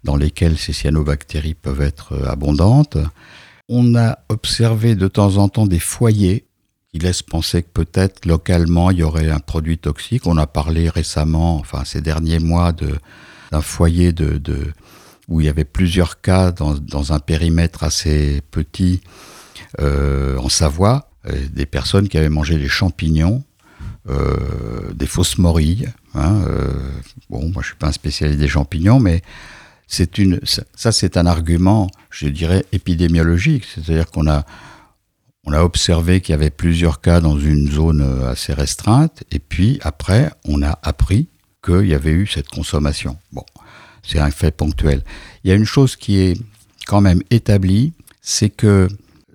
[0.03, 2.97] dans lesquels ces cyanobactéries peuvent être euh, abondantes.
[3.67, 6.45] On a observé de temps en temps des foyers
[6.95, 10.27] qui laissent penser que peut-être localement il y aurait un produit toxique.
[10.27, 14.13] On a parlé récemment, enfin ces derniers mois, d'un foyer
[15.27, 19.01] où il y avait plusieurs cas dans, un périmètre assez petit
[19.81, 21.09] euh, en Savoie,
[21.53, 23.43] des personnes qui avaient mangé des champignons,
[24.09, 25.89] euh, des fausses morilles.
[26.13, 26.71] hein, euh,
[27.29, 29.21] bon, moi je suis pas un spécialiste des champignons, mais
[30.17, 33.65] une, ça, c'est un argument, je dirais, épidémiologique.
[33.65, 34.45] C'est-à-dire qu'on a,
[35.45, 39.39] on a observé qu'il y avait plusieurs cas dans une zone euh, assez restreinte, et
[39.39, 41.27] puis après, on a appris
[41.63, 43.17] qu'il y avait eu cette consommation.
[43.31, 43.45] Bon,
[44.03, 45.03] c'est un fait ponctuel.
[45.43, 46.37] Il y a une chose qui est
[46.87, 48.87] quand même établie, c'est que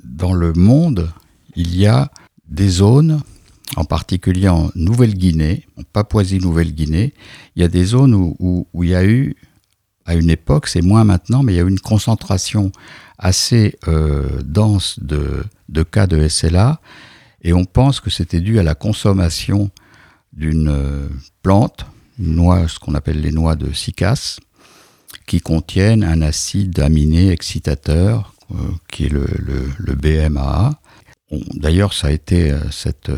[0.05, 1.13] dans le monde,
[1.55, 2.11] il y a
[2.49, 3.21] des zones,
[3.77, 7.15] en particulier en Nouvelle-Guinée, en Papouasie-Nouvelle-Guinée,
[7.55, 9.37] il y a des zones où, il y a eu,
[10.07, 12.73] à une époque, c'est moins maintenant, mais il y a eu une concentration
[13.19, 16.81] assez euh, dense de, de cas de SLA,
[17.43, 19.71] et on pense que c'était dû à la consommation
[20.33, 21.09] d'une euh,
[21.43, 21.87] plante,
[22.19, 24.39] une noix, ce qu'on appelle les noix de cycas,
[25.27, 28.57] qui contiennent un acide aminé excitateur, euh,
[28.91, 29.27] qui est le,
[29.79, 30.73] le, BMAA.
[31.55, 33.11] D'ailleurs, ça a été euh, cette,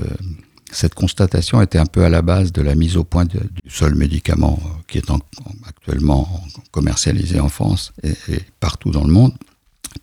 [0.70, 3.38] cette constatation était un peu à la base de la mise au point du
[3.68, 6.28] seul médicament qui est en- en- actuellement
[6.70, 9.32] commercialisé en France et, et partout dans le monde,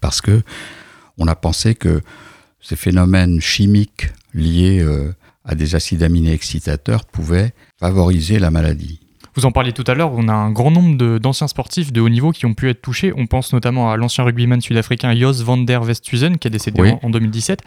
[0.01, 0.41] parce que
[1.17, 2.01] on a pensé que
[2.61, 5.13] ces phénomènes chimiques liés euh,
[5.45, 8.99] à des acides aminés excitateurs pouvaient favoriser la maladie.
[9.35, 12.09] Vous en parliez tout à l'heure, on a un grand nombre d'anciens sportifs de haut
[12.09, 13.13] niveau qui ont pu être touchés.
[13.15, 16.91] On pense notamment à l'ancien rugbyman sud-africain Jos van der Westhuizen qui est décédé Oui.
[16.91, 17.61] en, en 2017.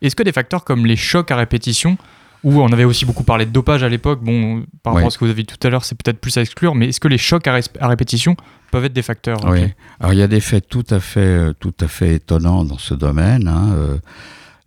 [0.00, 1.98] Est-ce que des facteurs comme les chocs à répétition,
[2.44, 5.06] où on avait aussi beaucoup parlé de dopage à l'époque, bon, par rapport Oui.
[5.08, 6.88] à ce que vous avez dit tout à l'heure, c'est peut-être plus à exclure, mais
[6.88, 8.36] est-ce que les chocs à, répétition
[8.70, 9.64] peuvent être des facteurs Oui.
[10.00, 12.78] Alors il y a des faits tout à fait, euh, tout à fait étonnants dans
[12.78, 13.48] ce domaine.
[13.48, 13.98] hein, euh,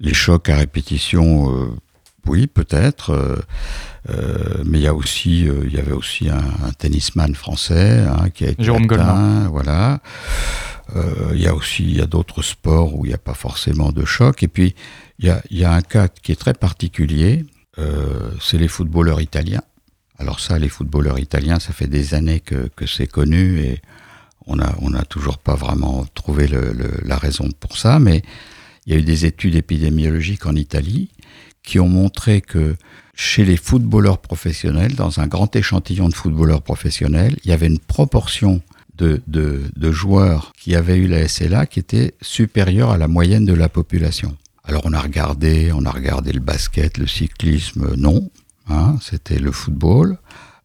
[0.01, 1.67] les chocs à répétition, euh,
[2.27, 3.11] oui, peut-être.
[3.11, 3.37] euh,
[4.09, 8.03] euh, mais il y a aussi, euh, il y avait aussi un, un tennisman français
[8.07, 10.01] hein, qui a été Jérôme atteint, Voilà.
[10.95, 13.33] Euh, il y a aussi, il y a d'autres sports où il n'y a pas
[13.35, 14.43] forcément de choc.
[14.43, 14.75] Et puis
[15.19, 17.45] il y a, il y a un cas qui est très particulier.
[17.77, 19.61] euh, c'est les footballeurs italiens.
[20.19, 23.81] Alors ça, les footballeurs italiens, ça fait des années que, que c'est connu et
[24.45, 28.21] on n'a on a toujours pas vraiment trouvé le- le- la raison pour ça, mais
[28.85, 31.09] il y a eu des études épidémiologiques en Italie
[31.63, 32.75] qui ont montré que
[33.13, 37.79] chez les footballeurs professionnels, dans un grand échantillon de footballeurs professionnels, il y avait une
[37.79, 38.61] proportion
[38.97, 43.45] de, de, de joueurs qui avaient eu la SLA qui était supérieure à la moyenne
[43.45, 44.35] de la population.
[44.63, 48.29] Alors on a regardé, on a regardé le basket, le cyclisme, non,
[48.69, 50.17] hein, c'était le football.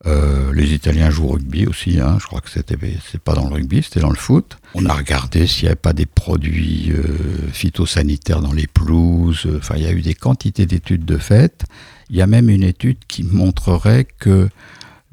[0.06, 2.76] Euh, les Italiens jouent au rugby aussi, hein, je crois que c'était
[3.10, 4.58] c'est pas dans le rugby, c'était dans le foot.
[4.78, 7.02] On a regardé s'il n'y avait pas des produits euh,
[7.50, 9.48] phytosanitaires dans les pelouses.
[9.56, 11.64] Enfin, il y a eu des quantités d'études de fait.
[12.10, 14.50] Il y a même une étude qui montrerait que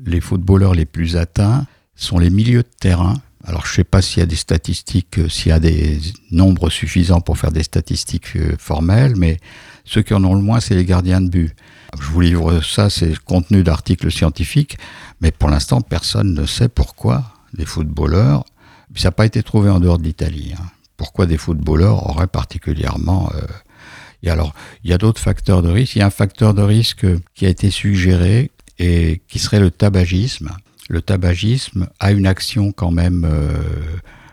[0.05, 3.15] les footballeurs les plus atteints sont les milieux de terrain.
[3.45, 5.97] Alors, je ne sais pas s'il y a des statistiques, euh, s'il y a des
[6.29, 9.37] nombres suffisants pour faire des statistiques euh, formelles, mais
[9.85, 11.55] ceux qui en ont le moins, c'est les gardiens de but.
[11.97, 14.77] Je vous livre ça, c'est contenu d'articles scientifiques,
[15.21, 17.23] mais pour l'instant, personne ne sait pourquoi
[17.53, 18.43] des footballeurs,
[18.95, 20.63] ça n'a pas été trouvé en dehors de l'Italie, hein.
[20.97, 23.31] pourquoi des footballeurs auraient particulièrement...
[23.35, 23.41] euh,
[24.23, 24.53] et alors,
[24.83, 25.97] il y a d'autres facteurs de risque.
[25.97, 29.69] Il y a un facteur de risque qui a été suggéré et qui serait le
[29.69, 30.49] tabagisme.
[30.89, 33.53] Le tabagisme a une action quand même, euh,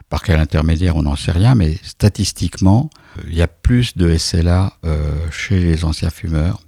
[0.09, 2.91] par quel intermédiaire, on n'en sait rien, mais statistiquement,
[3.27, 6.61] il y a plus de SLA euh, chez les anciens fumeurs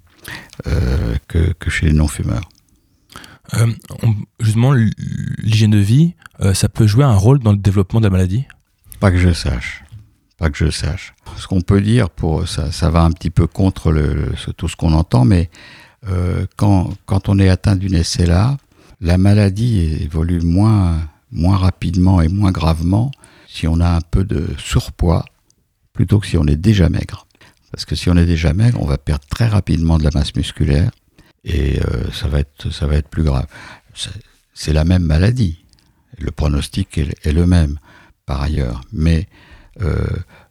[0.66, 2.48] euh, que, que chez les non-fumeurs.
[3.54, 3.66] Euh,
[4.40, 8.10] justement, l'hygiène de vie, euh, ça peut jouer un rôle dans le développement de la
[8.10, 8.44] maladie?
[9.00, 9.84] Pas que je sache.
[10.38, 11.14] Pas que je sache.
[11.36, 13.92] Ce qu'on peut dire, pour ça, ça va un petit peu contre
[14.56, 15.50] tout ce qu'on entend, mais
[16.08, 18.56] euh, quand, quand on est atteint d'une SLA,
[19.00, 20.98] la maladie évolue moins,
[21.30, 23.10] moins rapidement et moins gravement
[23.48, 25.24] si on a un peu de surpoids
[25.92, 27.26] plutôt que si on est déjà maigre.
[27.70, 30.34] Parce que si on est déjà maigre, on va perdre très rapidement de la masse
[30.34, 30.90] musculaire
[31.44, 33.46] et euh, ça, va être, ça va être plus grave.
[34.54, 35.58] C'est la même maladie.
[36.18, 37.78] Le pronostic est, le même
[38.26, 38.82] par ailleurs.
[38.92, 39.26] Mais
[39.80, 40.04] euh,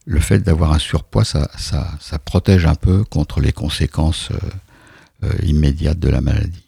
[0.05, 4.29] le fait d'avoir un surpoids, ça, ça, protège un peu contre les conséquences
[5.23, 6.63] euh, immédiates de la maladie.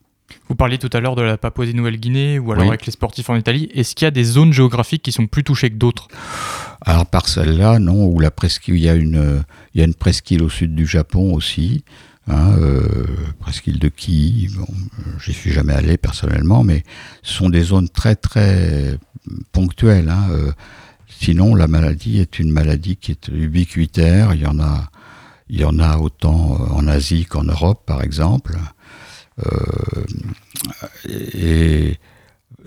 [0.47, 3.69] Vous parliez tout à l'heure de la Papouasie-Nouvelle-Guinée ou alors avec les sportifs en Italie.
[3.73, 6.07] Est-ce qu'il y a des zones géographiques qui sont plus touchées que d'autres?
[6.81, 8.05] Alors par celle-là, non.
[8.05, 10.85] Où la presqu'île, il y a une, il y a une presqu'île au sud du
[10.85, 11.83] Japon aussi.
[12.29, 12.83] Hein, euh,
[13.39, 14.49] presqu'île de Ki.
[14.55, 14.67] Bon,
[15.23, 16.83] j'y suis jamais allé personnellement, mais
[17.21, 18.97] ce sont des zones très très
[19.51, 20.09] ponctuelles.
[20.09, 20.51] Hein, euh,
[21.07, 24.33] sinon, la maladie est une maladie qui est ubiquitaire.
[24.33, 24.89] Il y en a,
[25.49, 28.57] il y en a autant en Asie qu'en Europe, par exemple.
[29.45, 30.05] Euh,
[31.09, 31.99] et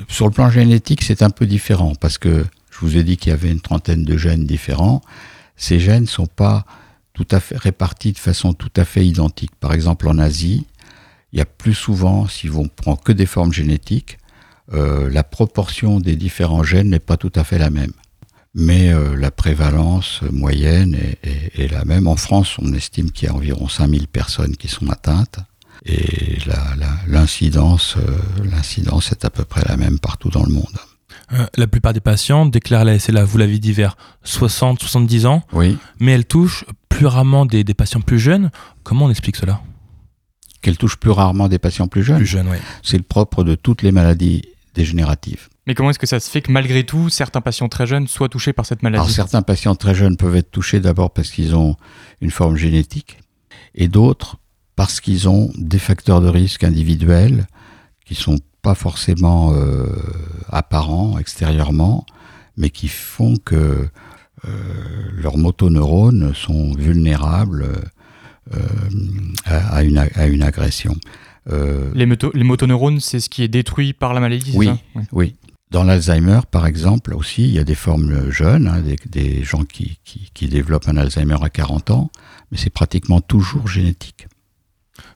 [0.09, 3.31] sur le plan génétique, c'est un peu différent parce que je vous ai dit qu'il
[3.31, 5.01] y avait une trentaine de gènes différents.
[5.57, 6.67] Ces gènes ne sont pas
[7.17, 9.57] tout à fait répartis de façon tout à fait identique.
[9.59, 10.67] Par exemple, en Asie,
[11.33, 14.19] il y a plus souvent, si on prend que des formes génétiques,
[14.75, 17.95] euh, la proportion des différents gènes n'est pas tout à fait la même.
[18.55, 22.07] Mais euh, la prévalence moyenne est, est, la même.
[22.07, 25.39] En France, on estime qu'il y a environ 5000 personnes qui sont atteintes.
[25.87, 26.37] Et
[27.07, 30.77] l'incidence euh, est à peu près la même partout dans le monde.
[31.33, 35.43] Euh, la plupart des patients déclarent la SLA, vous l'avez dit, vers 60-70 ans.
[35.53, 35.77] Oui.
[35.99, 36.65] Mais elle touche
[36.97, 38.51] plus rarement des, des patients plus jeunes.
[38.83, 39.61] Comment on explique cela?
[40.63, 42.57] Qu'elle touche plus rarement des patients plus jeunes Plus jeunes, oui.
[42.83, 44.43] C'est le propre de toutes les maladies
[44.75, 45.49] dégénératives.
[45.67, 48.29] Mais comment est-ce que ça se fait que malgré tout, certains patients très jeunes soient
[48.29, 49.03] touchés par cette maladie?
[49.03, 51.77] Alors, certains patients très jeunes peuvent être touchés d'abord parce qu'ils ont
[52.21, 53.19] une forme génétique,
[53.75, 54.39] et d'autres
[54.77, 57.47] parce qu'ils ont des facteurs de risque individuels
[58.05, 59.87] qui sont pas forcément euh,
[60.51, 62.07] apparents extérieurement,
[62.57, 63.91] mais qui font que euh,
[64.45, 67.67] leurs motoneurones sont vulnérables
[68.55, 68.61] euh,
[69.45, 70.97] à, une, à, une, agression.
[71.51, 74.79] les, les, motoneurones, c'est ce qui est détruit par la maladie, oui, ça?
[75.13, 75.35] Oui.
[75.71, 79.65] Dans l'Alzheimer, par exemple, aussi, il y a des formes jeunes, hein, des, des, gens
[79.65, 82.11] qui, qui, qui développent un Alzheimer à 40 ans,
[82.53, 84.29] mais c'est pratiquement toujours génétique.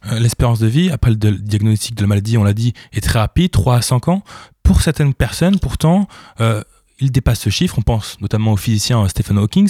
[0.06, 3.18] Euh, l'espérance de vie, après le diagnostic de la maladie, on l'a dit, est très
[3.18, 4.22] rapide, 3 à 5 ans.
[4.62, 6.08] Pour certaines personnes, pourtant,
[6.40, 6.62] euh,
[7.00, 7.78] il dépasse ce chiffre.
[7.78, 9.68] On pense notamment au physicien Stephen Hawking,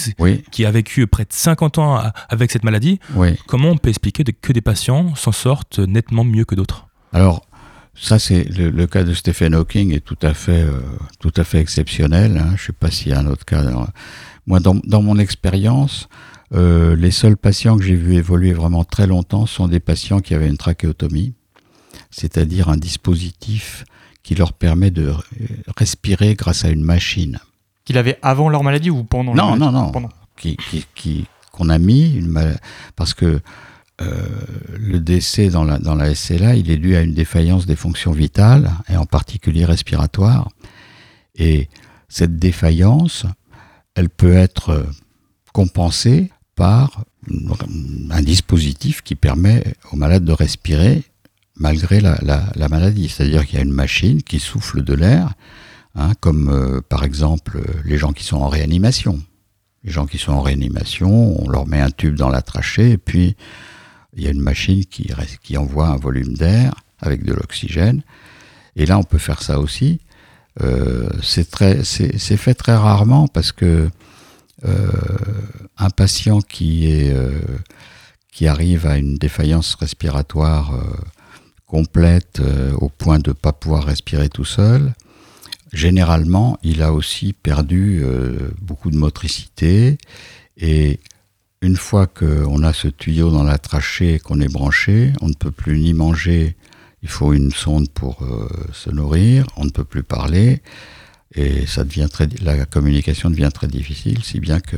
[0.51, 2.99] qui a vécu près de 50 ans avec cette maladie.
[3.47, 6.87] Comment on peut expliquer que des patients s'en sortent nettement mieux que d'autres?
[7.13, 7.45] Alors,
[7.93, 10.79] ça, c'est le, cas de Stephen Hawking est tout à fait, euh,
[11.19, 12.37] tout à fait exceptionnel.
[12.37, 12.55] Hein.
[12.55, 13.63] Je ne sais pas s'il y a un autre cas.
[14.47, 16.07] Moi, dans, dans mon expérience,
[16.53, 20.33] euh, les seuls patients que j'ai vu évoluer vraiment très longtemps sont des patients qui
[20.33, 21.33] avaient une trachéotomie,
[22.09, 23.83] c'est-à-dire un dispositif
[24.23, 25.13] qui leur permet de
[25.77, 27.39] respirer grâce à une machine.
[27.85, 29.91] Qu'il avait avant leur maladie ou pendant Non, non, non.
[29.91, 30.09] Pendant.
[30.37, 30.57] Qui,
[30.95, 32.57] qui, qu'on a mis, une
[32.95, 33.41] parce que
[34.01, 34.25] euh,
[34.77, 38.11] le décès dans la, dans la SLA, il est dû à une défaillance des fonctions
[38.11, 40.49] vitales, et en particulier respiratoires.
[41.35, 41.69] Et
[42.09, 43.25] cette défaillance,
[43.95, 44.85] elle peut être
[45.53, 47.03] compensée par
[48.09, 51.03] un dispositif qui permet aux malades de respirer
[51.61, 52.17] malgré la,
[52.69, 53.07] maladie.
[53.07, 55.33] C'est-à-dire qu'il y a une machine qui souffle de l'air,
[55.95, 59.21] hein, comme euh, par exemple les gens qui sont en réanimation.
[59.83, 62.97] Les gens qui sont en réanimation, on leur met un tube dans la trachée et
[62.97, 63.35] puis
[64.15, 68.03] il y a une machine qui, envoie un volume d'air avec de l'oxygène.
[68.75, 69.99] Et là, on peut faire ça aussi.
[70.61, 73.89] Euh, c'est fait très rarement parce que
[74.65, 74.91] euh,
[75.77, 77.39] un patient euh,
[78.31, 80.73] qui arrive à une défaillance respiratoire
[81.71, 82.41] euh, complète
[82.79, 84.93] au point de ne pas pouvoir respirer tout seul,
[85.73, 88.03] généralement, il a aussi perdu
[88.61, 89.97] beaucoup de motricité.
[90.57, 90.99] Et
[91.61, 95.33] une fois qu'on a ce tuyau dans la trachée et qu'on est branché, on ne
[95.33, 96.55] peut plus ni manger,
[97.03, 98.27] il faut une sonde pour
[98.73, 100.61] se nourrir, on ne peut plus parler,
[101.33, 104.77] et ça devient très, la communication devient très difficile, si bien que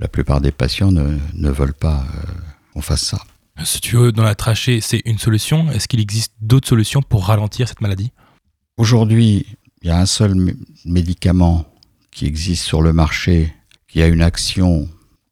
[0.00, 2.30] la plupart des patients ne, ne veulent pas euh,
[2.72, 3.22] qu'on fasse ça.
[3.64, 5.70] Ce tuyau dans la trachée, c'est une solution.
[5.70, 8.12] Est-ce qu'il existe d'autres solutions pour ralentir cette maladie?
[8.76, 9.46] Aujourd'hui,
[9.82, 10.34] il y a un seul
[10.84, 11.66] médicament
[12.10, 13.54] qui existe sur le marché,
[13.88, 14.88] qui a une action,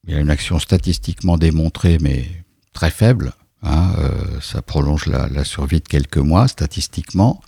[0.06, 2.26] il y a une action statistiquement démontrée, mais
[2.72, 3.32] très faible.
[3.62, 7.40] Hein, euh, ça prolonge la, la, survie de quelques mois statistiquement.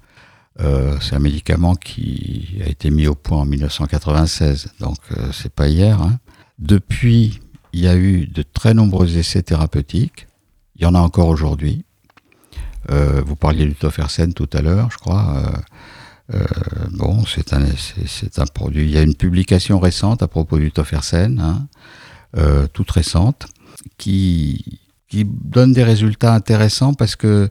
[0.61, 5.53] Euh, c'est un médicament qui a été mis au point en 1996, donc euh, c'est
[5.53, 6.01] pas hier.
[6.03, 6.19] Hein.
[6.59, 7.41] Depuis,
[7.73, 10.27] il y a eu de très nombreux essais thérapeutiques.
[10.81, 11.85] Il y en a encore aujourd'hui.
[12.91, 15.53] Euh, vous parliez du tofersen tout à l'heure, je crois.
[16.33, 16.45] Euh,
[16.93, 18.85] bon, c'est un, produit.
[18.85, 21.69] Il y a une publication récente à propos du tofersen, hein,
[22.39, 23.47] euh, toute récente,
[23.99, 27.51] qui, qui donne des résultats intéressants parce que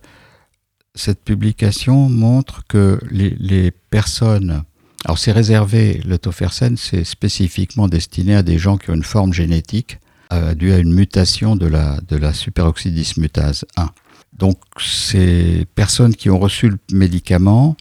[0.96, 4.64] cette publication montre que les, les personnes.
[5.06, 9.34] Alors, c'est réservé, le tofersen, c'est spécifiquement destiné à des gens qui ont une forme
[9.34, 10.00] génétique
[10.32, 13.90] euh, due à une mutation de la, de la superoxydismutase 1.
[14.34, 17.76] Donc, ces personnes qui ont reçu le médicament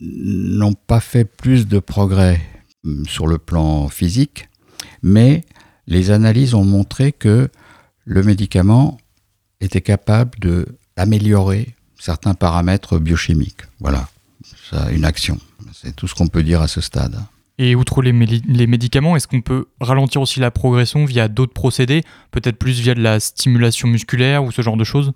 [0.00, 2.40] n'ont pas fait plus de progrès
[2.84, 4.48] hum, sur le plan physique,
[5.02, 5.44] mais
[5.86, 7.48] les analyses ont montré que
[8.04, 8.98] le médicament
[9.60, 10.38] était capable
[10.96, 13.62] d'améliorer certains paramètres biochimiques.
[13.80, 14.08] Voilà,
[14.70, 15.38] ça a une action.
[15.72, 17.16] C'est tout ce qu'on peut dire à ce stade.
[17.58, 22.58] Et outre les, médicaments, est-ce qu'on peut ralentir aussi la progression via d'autres procédés, peut-être
[22.58, 25.12] plus via de la stimulation musculaire ou ce genre de choses?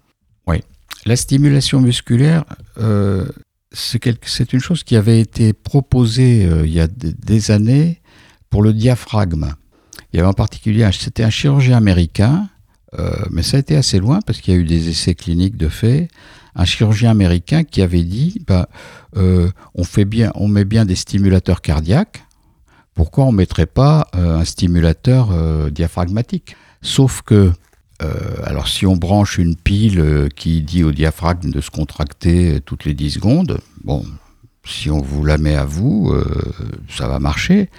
[1.07, 2.45] La stimulation musculaire,
[2.79, 3.27] euh,
[3.73, 8.01] c'est une chose qui avait été proposée euh, il y a des, années
[8.51, 9.55] pour le diaphragme.
[10.13, 12.49] Il y avait en particulier, c'était un chirurgien américain,
[12.99, 15.57] euh, mais ça a été assez loin parce qu'il y a eu des essais cliniques
[15.57, 16.09] de fait.
[16.55, 18.69] Un chirurgien américain qui avait dit, bah,
[19.15, 22.25] on fait bien, on met bien des stimulateurs cardiaques.
[22.99, 26.57] Pourquoi on mettrait pas euh, un stimulateur euh, diaphragmatique?
[26.83, 27.53] Sauf que
[28.03, 28.13] euh,
[28.45, 32.95] alors si on branche une pile qui dit au diaphragme de se contracter toutes les
[32.95, 34.05] 10 secondes, bon,
[34.67, 36.13] si on vous la met à vous,
[36.89, 37.71] ça va marcher.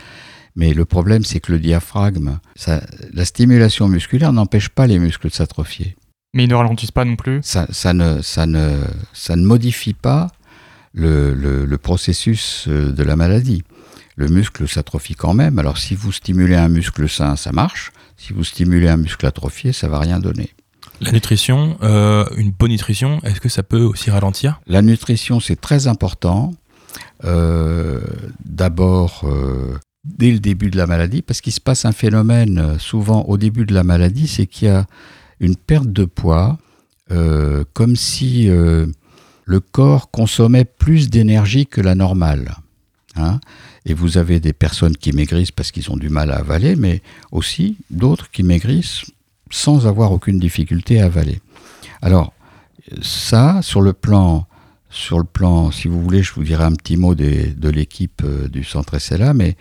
[0.55, 2.81] Mais le problème, c'est que le diaphragme, ça-
[3.13, 5.95] la stimulation musculaire n'empêche pas les muscles de s'atrophier.
[6.33, 7.39] Mais ils ne ralentissent pas non plus?
[7.43, 8.77] Ça, ça ne, ça, ne,
[9.13, 10.27] ça ne modifie pas
[10.93, 13.63] le, le- le processus de la maladie.
[14.15, 15.59] Le muscle s'atrophie quand même.
[15.59, 17.91] Alors si vous stimulez un muscle sain, ça marche.
[18.17, 20.49] Si vous stimulez un muscle atrophié, ça va rien donner.
[21.01, 24.59] La nutrition, euh, une bonne nutrition, est-ce que ça peut aussi ralentir?
[24.67, 26.53] La nutrition, c'est très important.
[27.23, 28.01] Euh,
[28.43, 33.21] D'abord, euh, dès le début de la maladie, parce qu'il se passe un phénomène souvent
[33.23, 34.85] au début de la maladie, c'est qu'il y a
[35.39, 36.57] une perte de poids,
[37.73, 42.55] comme si le corps consommait plus d'énergie que la normale.
[43.15, 43.39] hein.
[43.85, 47.01] Et vous avez des personnes qui maigrissent parce qu'ils ont du mal à avaler, mais
[47.31, 49.05] aussi d'autres qui maigrissent
[49.51, 51.39] sans avoir aucune difficulté à avaler.
[52.01, 52.33] Alors,
[53.01, 54.47] ça, sur le plan
[54.89, 58.47] sur le plan, si vous voulez, je vous dirai un petit mot de l'équipe euh,
[58.47, 59.55] du centre SLA, mais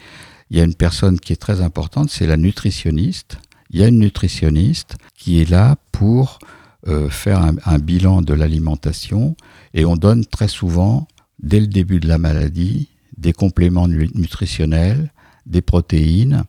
[0.51, 3.39] il y a une personne qui est très importante, c'est la nutritionniste.
[3.71, 6.39] Il y a une nutritionniste qui est là pour
[6.87, 9.37] euh, faire un bilan de l'alimentation
[9.75, 11.07] et on donne très souvent,
[11.39, 12.89] dès le début de la maladie,
[13.19, 15.13] des compléments nu- nutritionnels,
[15.47, 16.45] des protéines,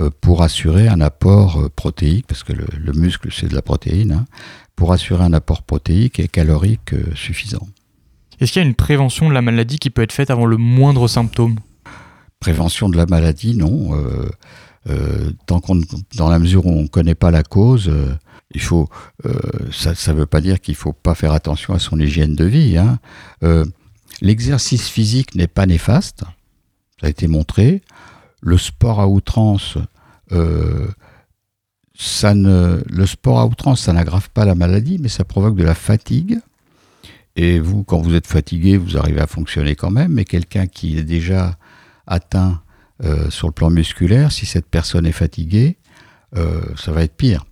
[0.00, 3.62] euh, pour assurer un apport euh, protéique, parce que le, le muscle c'est de la
[3.62, 4.24] protéine, hein,
[4.76, 7.66] pour assurer un apport protéique et calorique euh, suffisant.
[8.40, 10.56] Est-ce qu'il y a une prévention de la maladie qui peut être faite avant le
[10.56, 11.56] moindre symptôme?
[12.40, 13.94] Prévention de la maladie, non.
[13.94, 14.28] Euh,
[14.88, 15.80] euh, tant qu'on,
[16.16, 18.12] dans la mesure où on ne connaît pas la cause, euh,
[18.54, 18.88] il faut.
[19.70, 22.44] ça ne veut pas dire qu'il ne faut pas faire attention à son hygiène de
[22.44, 22.76] vie.
[22.76, 22.98] hein.
[24.22, 26.20] L'exercice physique n'est pas néfaste,
[27.00, 27.82] ça a été montré.
[28.40, 29.76] Le sport à outrance,
[30.30, 30.86] euh,
[32.14, 36.38] le sport à outrance, ça n'aggrave pas la maladie, mais ça provoque de la fatigue.
[37.34, 40.12] Et vous, quand vous êtes fatigué, vous arrivez à fonctionner quand même.
[40.12, 41.58] Mais quelqu'un qui est déjà
[42.06, 42.62] atteint
[43.02, 45.78] euh, sur le plan musculaire, si cette personne est fatiguée,
[46.36, 47.44] euh, ça va être pire.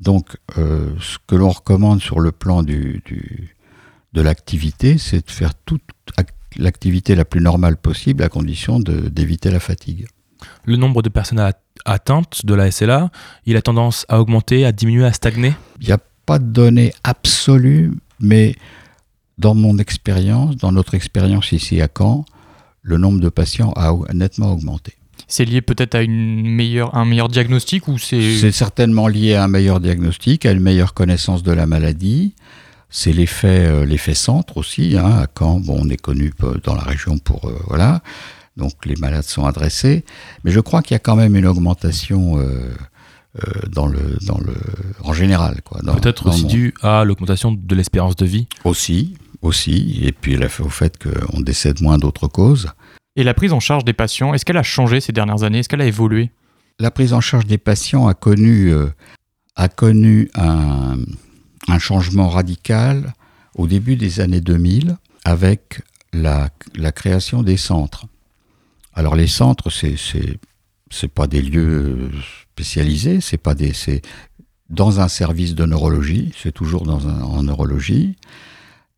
[0.00, 3.02] Donc, ce que l'on recommande sur le plan du-
[4.16, 5.82] de l'activité, c'est de faire toute
[6.16, 10.06] ac- l'activité la plus normale possible à condition d'éviter la fatigue.
[10.64, 11.42] Le nombre de personnes
[11.84, 13.10] atteintes de la SLA,
[13.44, 15.52] il a tendance à augmenter, à diminuer, à stagner?
[15.80, 18.54] Il n'y a pas de données absolues, mais
[19.36, 22.24] dans mon expérience, dans notre expérience ici à Caen,
[22.82, 24.94] le nombre de patients a nettement augmenté.
[25.28, 28.36] C'est lié peut-être à une meilleure, un meilleur diagnostic ou c'est...
[28.38, 32.34] C'est certainement lié à un meilleur diagnostic, à une meilleure connaissance de la maladie.
[32.88, 34.96] C'est l'effet, euh, l'effet centre aussi.
[34.96, 36.32] Hein, à Caen, bon, on est connu
[36.64, 38.00] dans la région pour euh, voilà.
[38.56, 40.04] Donc les malades sont adressés,
[40.44, 42.70] mais je crois qu'il y a quand même une augmentation euh,
[43.70, 44.54] dans le dans le
[45.04, 45.60] en général
[46.00, 48.46] Peut-être aussi dû à l'augmentation de l'espérance de vie.
[48.64, 52.68] aussi aussi et puis le fait- au fait qu'on décède moins d'autres causes.
[53.16, 55.58] Et la prise en charge des patients, est-ce qu'elle a changé ces dernières années?
[55.58, 56.30] Est-ce qu'elle a évolué?
[56.78, 58.86] La prise en charge des patients a connu, euh,
[59.54, 60.96] a connu un,
[61.68, 63.14] un changement radical
[63.54, 66.50] au début des années 2000 avec la,
[66.92, 68.06] création des centres.
[68.94, 69.96] Alors les centres, c'est
[70.88, 72.10] c'est pas des lieux
[72.52, 73.72] spécialisés, c'est pas des
[74.70, 78.16] dans un service de neurologie, c'est toujours dans un, en neurologie.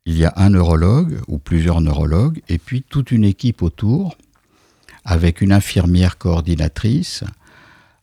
[0.07, 4.17] il y a un neurologue ou plusieurs neurologues, et puis toute une équipe autour,
[5.05, 7.25] avec une infirmière coordinatrice,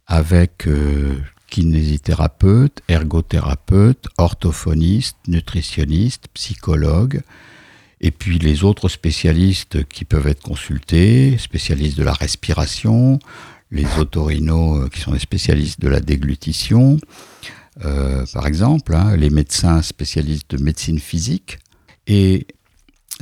[0.08, 1.20] avec euh,
[1.56, 7.22] kinésithérapeute, ergothérapeute, orthophoniste, nutritionniste, psychologue,
[8.02, 13.20] et puis les autres spécialistes qui peuvent être consultés, spécialistes de la respiration,
[13.72, 17.00] les otorinos euh, qui sont des spécialistes de la déglutition,
[17.86, 21.60] euh, par exemple, hein, les médecins spécialistes de médecine physique.
[22.06, 22.48] Et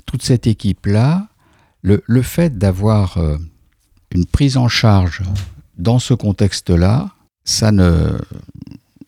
[0.07, 1.27] toute cette équipe-là,
[1.83, 3.37] le, le, fait d'avoir euh,
[4.09, 5.21] une prise en charge
[5.77, 7.12] dans ce contexte-là,
[7.43, 8.17] ça ne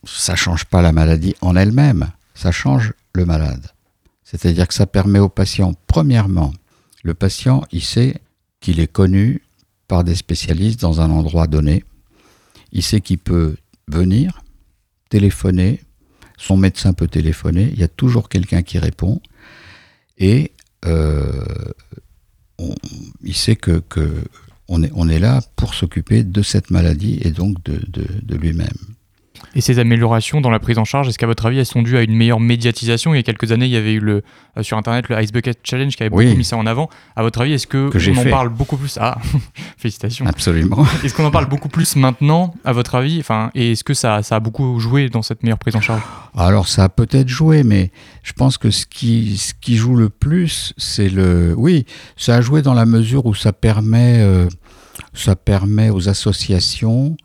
[0.05, 3.67] ça change pas la maladie en elle-même, ça change le malade.
[4.23, 6.53] C'est-à-dire que ça permet au patient, premièrement,
[7.03, 8.21] le patient, il sait
[8.59, 9.43] qu'il est connu
[9.87, 11.83] par des spécialistes dans un endroit donné.
[12.71, 13.55] Il sait qu'il peut
[13.87, 14.43] venir,
[15.09, 15.81] téléphoner,
[16.37, 19.21] son médecin peut téléphoner, il y a toujours quelqu'un qui répond.
[20.17, 20.51] Et
[20.85, 21.45] euh,
[23.21, 23.81] il sait que
[24.67, 28.35] on, est, on, est, là pour s'occuper de cette maladie et donc de, de, de
[28.35, 28.95] lui-même.
[29.55, 31.97] Et ces améliorations dans la prise en charge, est-ce qu'à votre avis, elles sont dues
[31.97, 33.13] à une meilleure médiatisation?
[33.13, 34.23] Il y a quelques années, il y avait eu le,
[34.57, 36.25] euh, sur Internet le Ice Bucket Challenge qui avait oui.
[36.25, 36.89] beaucoup mis ça en avant.
[37.15, 38.29] À votre avis, est-ce que, que on en fait.
[38.29, 38.97] parle beaucoup plus?
[38.99, 39.17] Ah,
[39.77, 40.25] félicitations.
[40.25, 40.85] Absolument.
[41.03, 43.19] Est-ce qu'on en parle beaucoup plus maintenant, à votre avis?
[43.19, 46.01] Enfin, Et est-ce que ça, ça a beaucoup joué dans cette meilleure prise en charge?
[46.35, 47.91] Alors, ça a peut-être joué, mais
[48.23, 51.53] je pense que ce qui, ce qui joue le plus, c'est le.
[51.57, 51.85] Oui,
[52.17, 54.47] ça a joué dans la mesure où ça permet, euh,
[55.13, 57.15] ça permet aux associations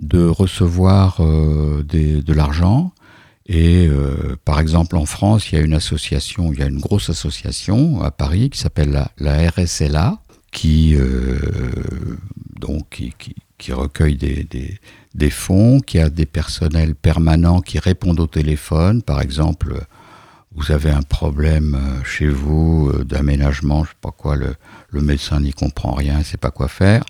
[0.00, 2.92] de recevoir euh, de l'argent.
[3.46, 6.80] Et euh, par exemple, en France, il y a une association, il y a une
[6.80, 10.18] grosse association à Paris qui s'appelle la, la, RSLA,
[10.52, 11.38] qui, euh,
[12.58, 12.88] donc,
[13.58, 19.02] qui, recueille des, fonds, qui a des personnels permanents qui répondent au téléphone.
[19.02, 19.74] Par exemple,
[20.54, 24.54] vous avez un problème chez vous d'aménagement, je sais pas quoi, le,
[24.90, 27.04] le médecin n'y comprend rien, ne sait pas quoi faire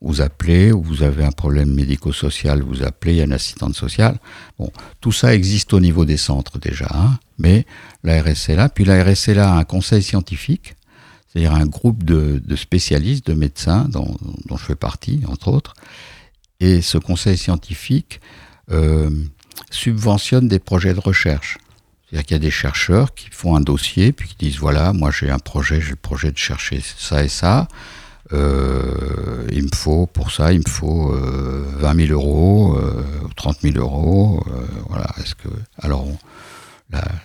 [0.00, 3.74] vous appelez, ou vous avez un problème médico-social, vous appelez, il y a une assistante
[3.74, 4.18] sociale.
[4.58, 4.70] Bon,
[5.00, 7.64] tout ça existe au niveau des centres déjà, hein, mais
[8.02, 10.74] la RSLA, puis la RSLA a un conseil scientifique,
[11.28, 14.16] c'est-à-dire un groupe de, spécialistes, de médecins, dont,
[14.46, 15.74] dont, je fais partie, entre autres,
[16.60, 18.20] et ce conseil scientifique
[18.70, 19.10] euh,
[19.70, 21.58] subventionne des projets de recherche.
[22.08, 25.10] C'est-à-dire qu'il y a des chercheurs qui font un dossier, puis qui disent, voilà, moi
[25.10, 27.68] j'ai un projet, j'ai le projet de chercher ça et ça,
[28.32, 33.04] euh, il me faut pour ça, il me faut euh, 20 000 euros, euh,
[33.36, 34.42] 30 000 euros.
[34.48, 35.06] euh, voilà.
[35.18, 35.48] Est-ce que
[35.80, 36.06] alors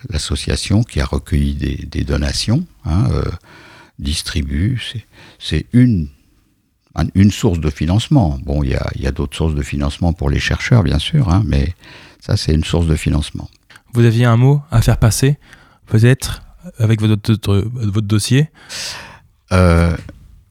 [0.09, 3.23] l'association la, qui a recueilli des, des donations hein, euh,
[3.99, 4.81] distribue,
[5.39, 6.07] c'est une
[7.15, 8.37] une source de financement.
[8.43, 11.29] Bon, il y a, y a d'autres sources de financement pour les chercheurs, bien sûr,
[11.29, 11.73] hein, mais
[12.19, 13.49] ça, c'est une source de financement.
[13.93, 15.37] Vous aviez un mot à faire passer,
[15.85, 16.41] peut-être,
[16.77, 18.49] avec votre, votre, votre dossier?
[19.53, 19.95] Euh,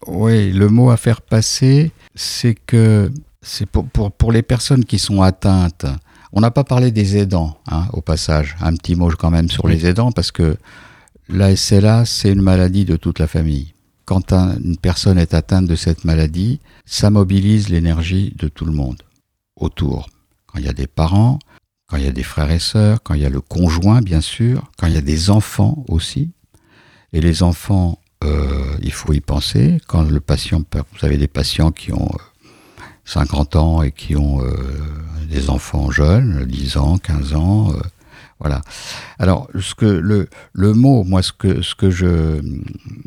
[0.08, 4.98] oui, le mot à faire passer, c'est que c'est pour, pour, pour, les personnes qui
[4.98, 5.86] sont atteintes.
[6.32, 8.56] On n'a pas parlé des aidants, hein, au passage.
[8.60, 9.72] Un petit mot quand même sur oui.
[9.72, 10.56] les aidants, parce que
[11.28, 13.74] la SLA, c'est une maladie de toute la famille.
[14.06, 18.72] Quand un, une personne est atteinte de cette maladie, ça mobilise l'énergie de tout le
[18.72, 19.02] monde
[19.56, 20.08] autour.
[20.46, 21.38] Quand il y a des parents,
[21.86, 24.22] quand il y a des frères et sœurs, quand il y a le conjoint, bien
[24.22, 26.30] sûr, quand il y a des enfants aussi.
[27.12, 29.80] Et les enfants euh, il faut y penser.
[29.86, 32.48] Quand le patient, vous avez des patients qui ont euh,
[33.04, 34.52] 50 ans et qui ont euh,
[35.28, 37.80] des enfants jeunes, 10 ans, 15 ans, euh,
[38.40, 38.62] voilà.
[39.18, 42.40] Alors, ce que le, le mot, moi, ce que, ce que je,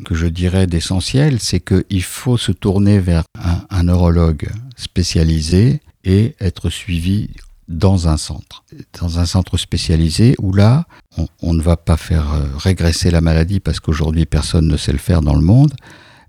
[0.04, 3.24] que je dirais d'essentiel, c'est qu'il faut se tourner vers
[3.70, 7.30] un neurologue spécialisé et être suivi
[7.72, 8.64] dans un centre,
[9.00, 10.84] dans un centre spécialisé où là,
[11.18, 12.26] on, on ne va pas faire
[12.58, 15.72] régresser la maladie parce qu'aujourd'hui personne ne sait le faire dans le monde,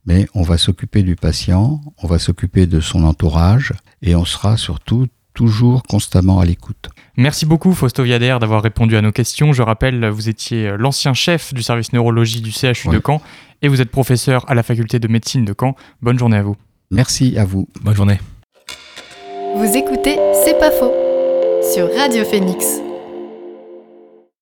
[0.06, 4.58] mais on va s'occuper du patient, on va s'occuper de son entourage et on sera
[4.58, 6.90] surtout toujours constamment à l'écoute.
[7.18, 9.54] Merci beaucoup Fausto Viader d'avoir répondu à nos questions.
[9.54, 13.22] Je rappelle, vous étiez l'ancien chef du service neurologie du CHU de Caen
[13.62, 15.76] et vous êtes professeur à la faculté de médecine de Caen.
[16.02, 16.56] Bonne journée à vous.
[16.92, 17.68] Merci à vous.
[17.82, 18.20] Bonne journée.
[19.56, 21.13] Vous écoutez C'est pas faux
[21.72, 22.93] sur Radio Phoenix.